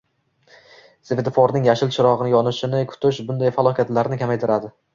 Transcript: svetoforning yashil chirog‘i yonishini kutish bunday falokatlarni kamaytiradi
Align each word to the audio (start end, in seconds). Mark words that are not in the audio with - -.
svetoforning 1.09 1.67
yashil 1.69 1.93
chirog‘i 1.99 2.33
yonishini 2.37 2.81
kutish 2.95 3.23
bunday 3.31 3.55
falokatlarni 3.61 4.23
kamaytiradi 4.27 4.77